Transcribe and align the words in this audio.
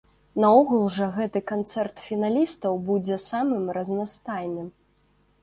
Наогул 0.43 0.87
жа 0.95 1.09
гэты 1.17 1.41
канцэрт 1.51 2.01
фіналістаў 2.07 2.81
будзе 2.89 3.19
самым 3.27 3.69
разнастайным. 3.79 4.67